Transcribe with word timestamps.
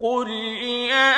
قل 0.00 0.30
يا 0.30 1.17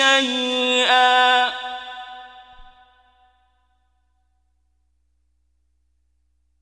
شيئا. 0.00 1.52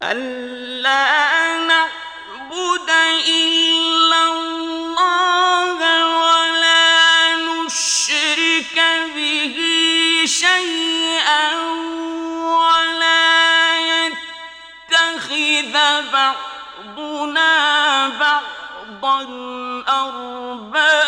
ألا 0.02 1.06
نعبد 1.70 2.90
إلا 3.28 4.22
الله 4.32 5.78
ولا 6.26 6.86
نشرك 7.48 8.76
به 9.14 9.56
شيئا 10.26 11.46
ولا 12.62 13.26
يتخذ 13.92 15.74
بعضنا 16.12 17.52
بعضا 18.08 19.18
أربابا. 19.88 21.07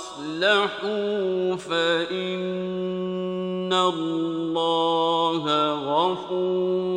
فإن 1.57 2.13
الله 3.73 5.43
غفور 5.73 6.90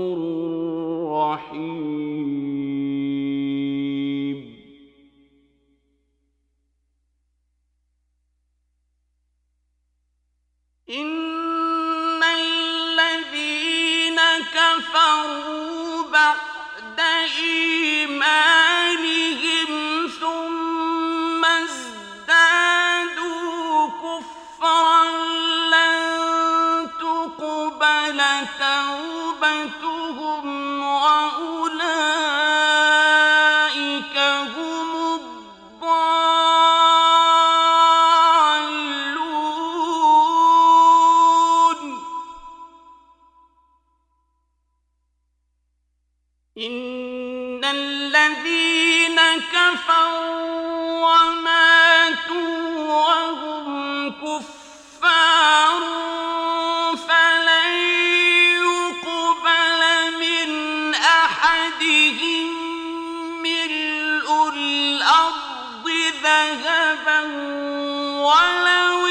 ولو 68.34 69.03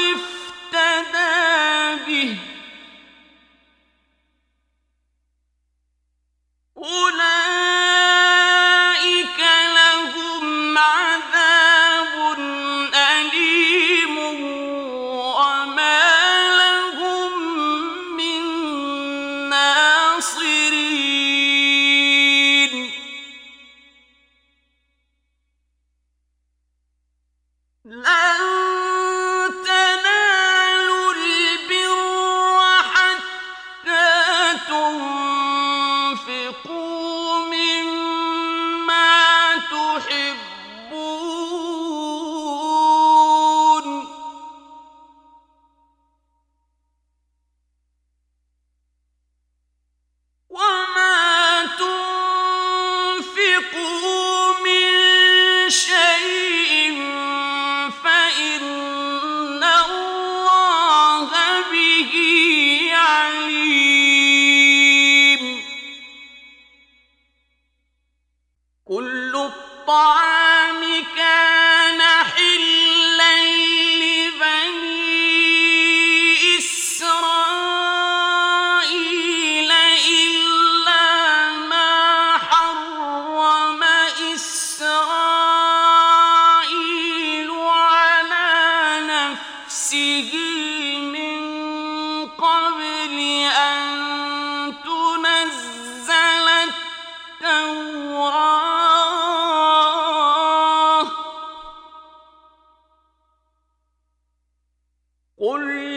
قل 105.44 105.93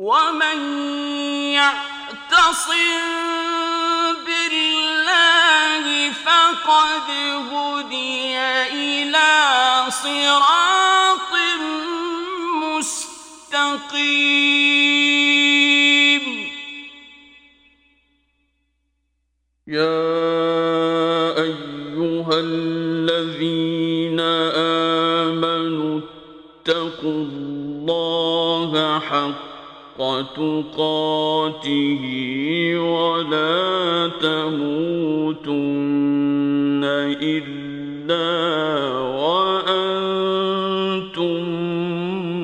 ومن 0.00 0.60
يعتصم 1.52 3.04
بالله 4.26 6.12
فقد 6.12 7.08
هدي 7.52 8.38
إلى 8.72 9.30
صراط 9.90 11.32
مستقيم 12.80 14.00
يا 19.66 20.00
أيها 21.42 22.34
الذين 22.40 24.20
آمنوا 25.30 26.00
اتقوا 26.64 27.24
الله 27.24 29.00
حق 29.00 29.49
تقاته 30.36 32.02
ولا 32.78 34.10
تموتن 34.20 35.60
إلا 37.22 38.28
وأنتم 38.98 39.80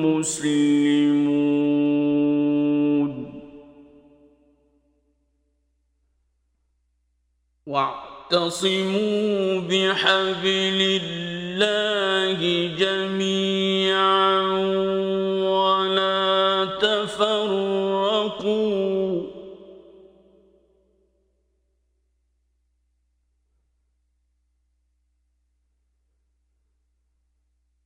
مسلمون. 0.05 1.47
واعتصموا 7.67 9.59
بحبل 9.59 10.79
الله 11.03 12.39
جميعا. 12.79 13.06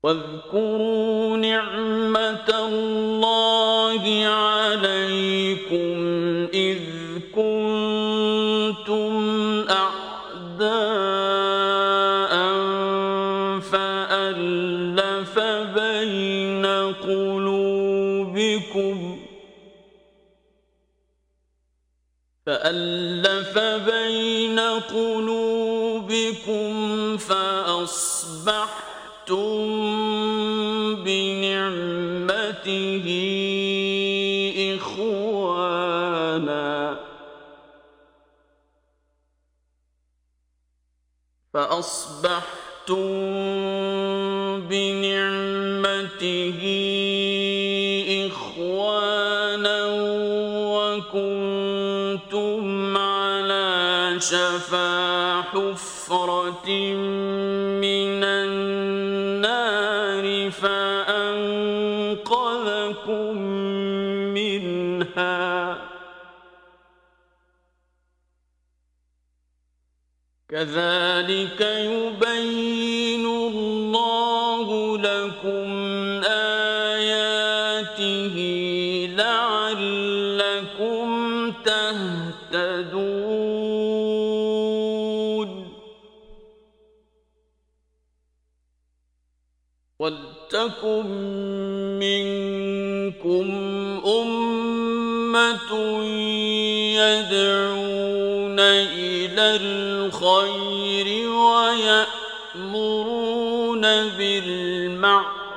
واذكروا 0.03 1.37
نعمة 1.37 2.49
الله 2.49 4.25
عليكم 4.25 5.97
إذ 6.53 6.79
كنتم 7.35 9.13
أعداء 9.69 10.71
فألف 13.61 15.39
بين 15.75 16.65
قلوبكم 17.05 17.97
فألف 22.45 23.59
بين 23.59 24.59
قلوبكم 24.59 25.51
كنتم 29.31 29.91
فأصبحتم 41.53 43.05
بنعمته 44.69 46.61
إخوانا 48.27 49.79
وكنتم 50.75 52.63
على 52.97 54.15
شفا 54.19 55.41
حفرة 55.41 56.69
كذلك 70.51 71.61
يبين 71.61 73.25
الله 73.25 74.97
لكم 74.97 75.69
آياته 76.93 78.35
لعلكم 79.17 81.07
تهتدون. 81.65 83.11
ولتكن 89.99 91.05
منكم 91.99 93.47
أمة 94.05 95.71
يدعون 96.99 97.80
الخير 100.11 101.29
ويأمرون 102.55 103.01
بالمعروف 104.17 105.51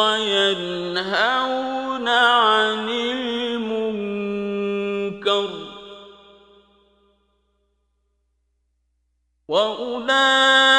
وينهون 0.00 0.98
عن 2.08 2.88
المنكر 2.90 4.30
وأولئك 9.48 10.69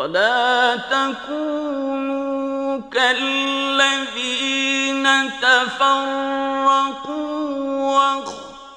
ولا 0.00 0.76
تكونوا 0.76 2.80
كالذين 2.92 4.60
تفرقوا 5.42 7.10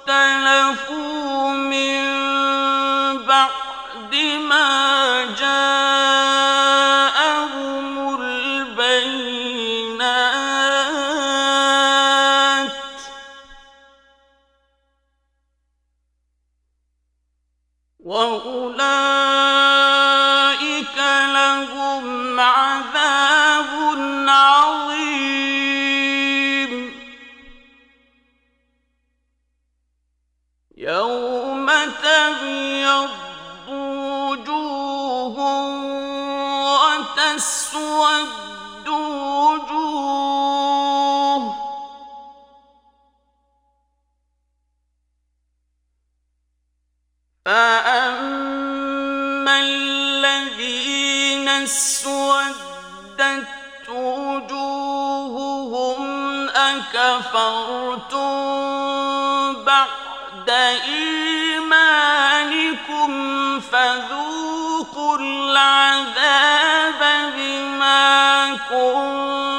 واختلفوا 0.07 1.32
فذوقوا 63.73 65.17
العذاب 65.17 67.01
بما 67.35 68.49
كنتم 68.69 69.52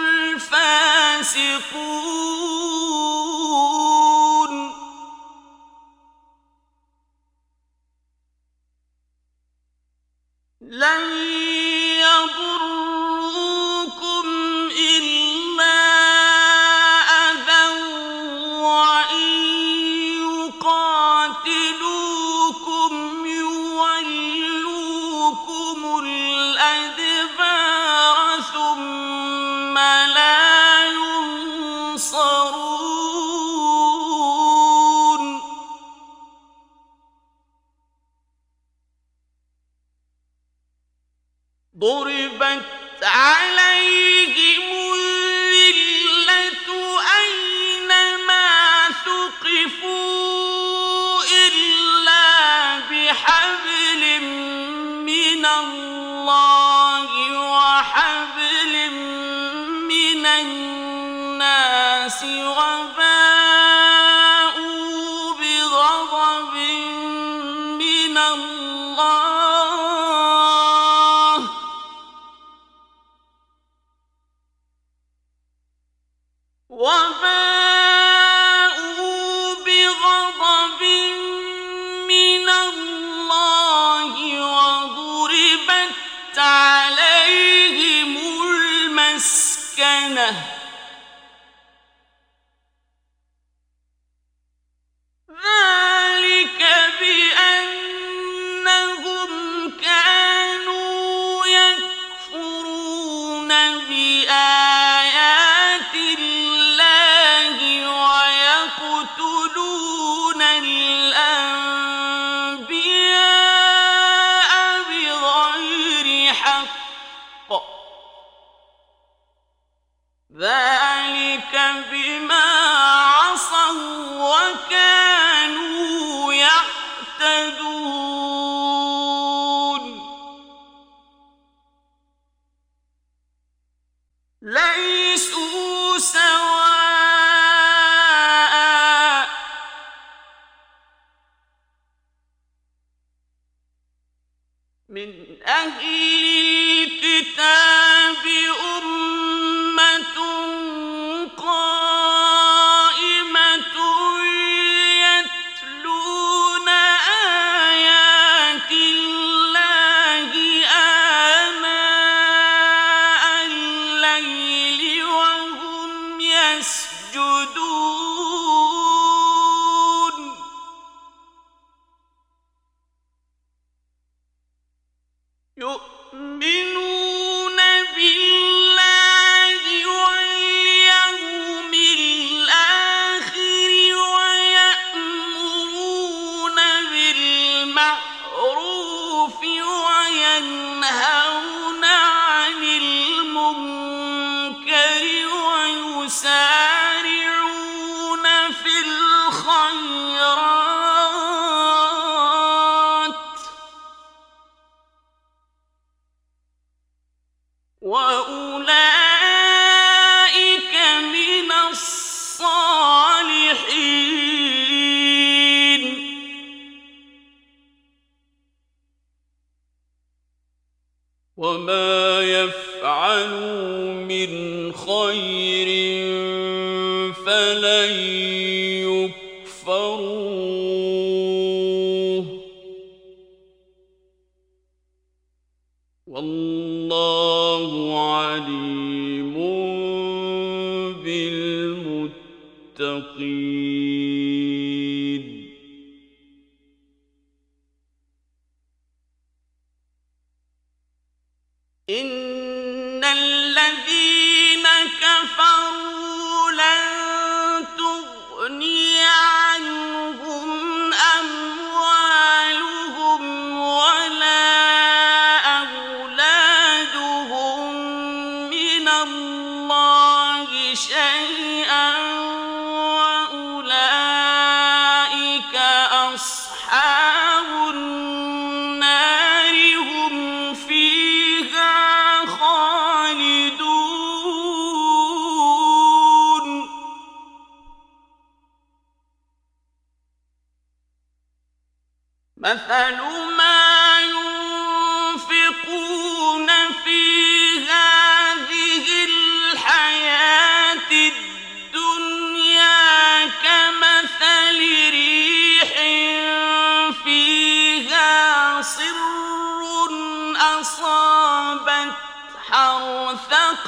الفاسقون 0.00 2.07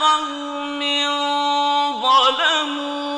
قوم 0.01 0.81
ظلموا 2.03 3.11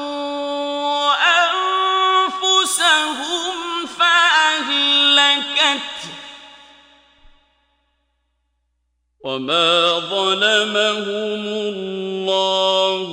أنفسهم 2.32 3.54
فأهلكت 3.98 5.90
وما 9.24 9.98
ظلمهم 9.98 11.46
الله 11.46 13.08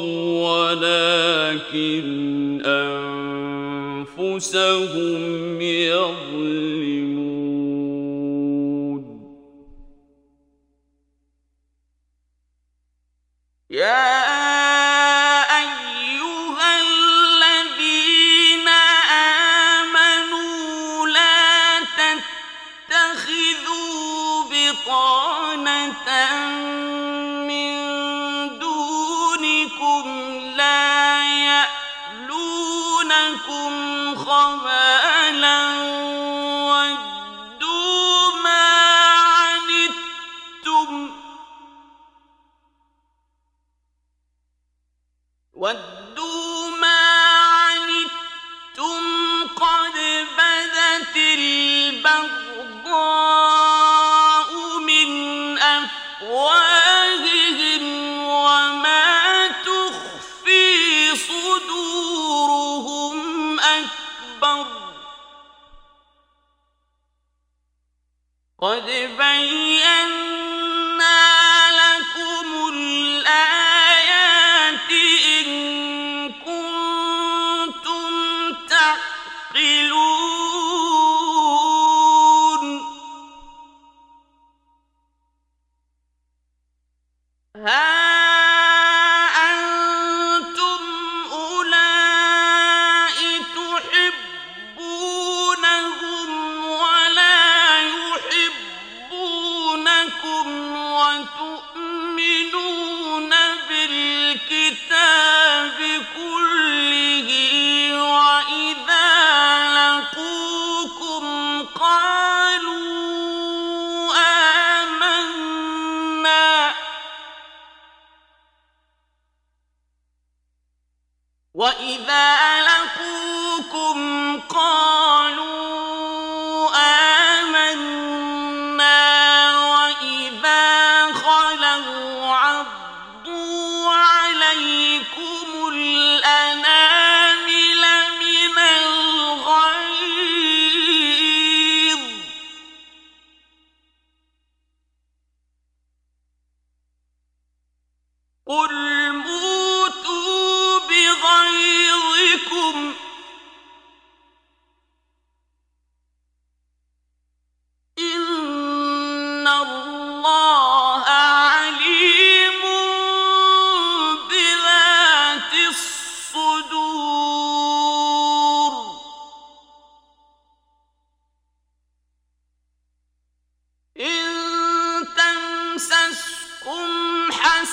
ولكن 0.50 2.06
أنفسهم 4.20 5.22
يظلمون. 5.62 6.99
Yeah. 13.70 14.39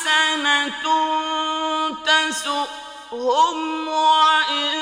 حسنة 0.06 0.86
تسؤهم 2.06 3.88
وإن 3.88 4.74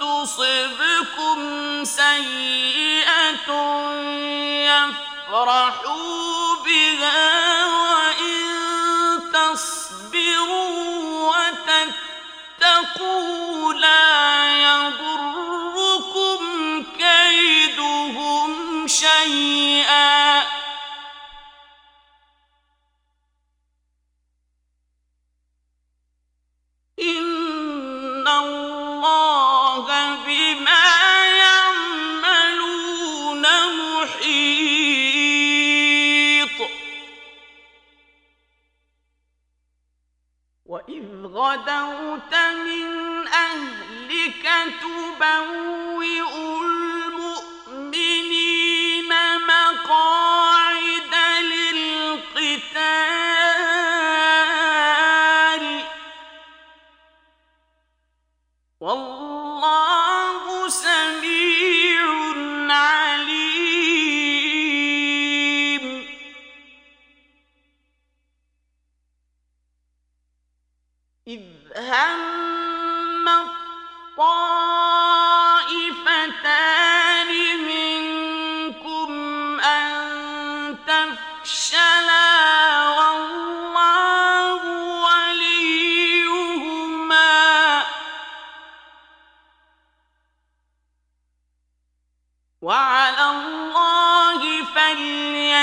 تصبكم 0.00 1.38
سيئة 1.84 3.50
يفرحوا 5.28 6.56
بها 6.64 7.66
وإن 7.66 8.40
تصبروا 9.32 10.70
وتتقوا 12.60 13.74
لا 13.74 14.09
من 42.28 43.28
أهلك 43.28 44.48
تبوء 44.80 45.89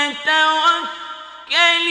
وتوكل 0.08 1.88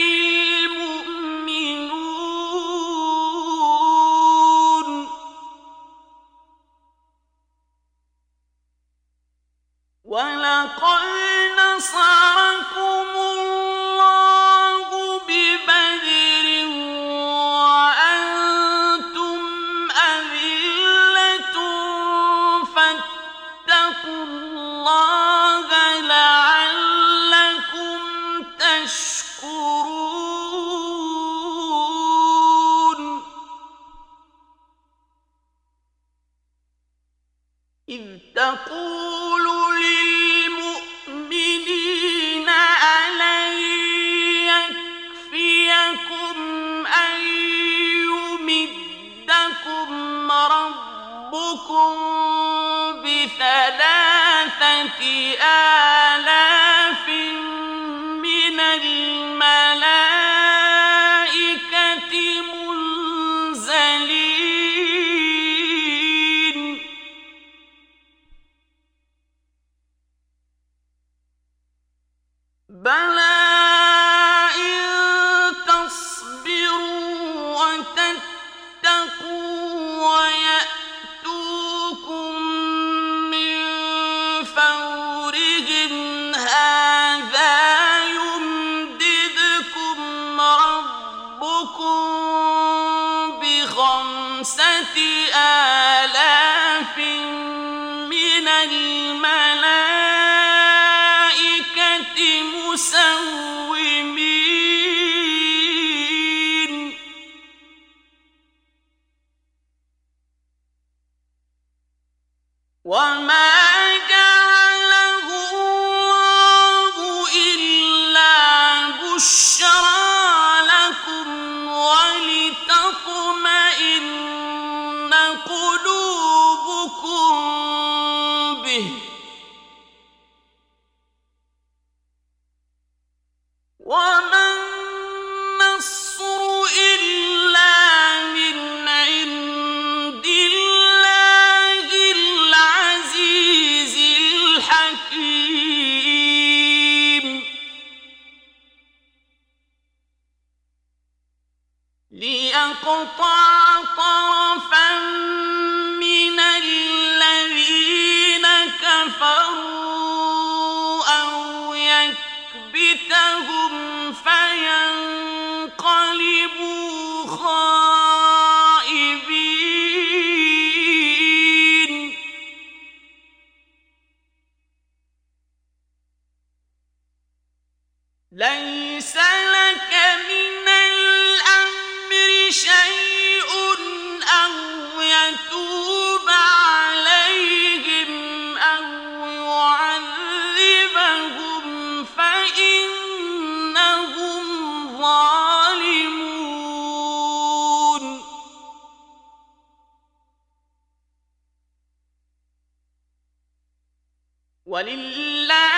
ولله 204.68 205.77